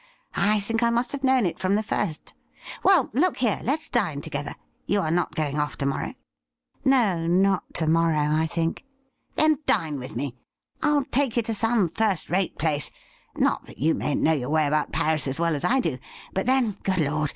[0.33, 2.33] I think I; must have known it from the first.
[2.81, 4.55] Well, look here, let's dine together.
[4.87, 6.15] You are not going off to morrow
[6.83, 8.83] ?''No, not to morrow, I think.'
[9.35, 10.33] 'Then dine with me.
[10.81, 12.89] I'll take you to some first rate place—
[13.37, 15.99] not that you mayn't know your way about Paris as well as I do;
[16.33, 17.29] but, then, good Lord